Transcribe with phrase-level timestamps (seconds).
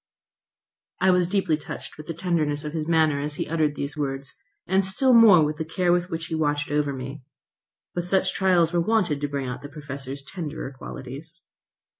[0.99, 4.33] I was deeply touched with the tenderness of his manner as he uttered these words,
[4.65, 7.21] and still more with the care with which he watched over me.
[7.93, 11.43] But such trials were wanted to bring out the Professor's tenderer qualities.